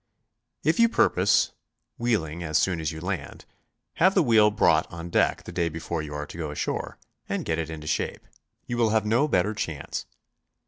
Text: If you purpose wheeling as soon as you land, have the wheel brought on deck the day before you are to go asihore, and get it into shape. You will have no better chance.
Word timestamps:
If 0.63 0.79
you 0.79 0.89
purpose 0.89 1.51
wheeling 1.99 2.41
as 2.41 2.57
soon 2.57 2.81
as 2.81 2.91
you 2.91 2.99
land, 2.99 3.45
have 3.97 4.15
the 4.15 4.23
wheel 4.23 4.49
brought 4.49 4.91
on 4.91 5.11
deck 5.11 5.43
the 5.43 5.51
day 5.51 5.69
before 5.69 6.01
you 6.01 6.11
are 6.15 6.25
to 6.25 6.37
go 6.39 6.49
asihore, 6.49 6.93
and 7.29 7.45
get 7.45 7.59
it 7.59 7.69
into 7.69 7.85
shape. 7.85 8.25
You 8.65 8.77
will 8.77 8.89
have 8.89 9.05
no 9.05 9.27
better 9.27 9.53
chance. 9.53 10.07